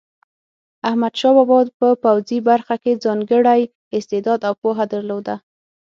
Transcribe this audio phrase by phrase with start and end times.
[0.89, 3.61] احمدشاه بابا په پوځي برخه کې ځانګړی
[3.97, 5.35] استعداد او پوهه درلوده.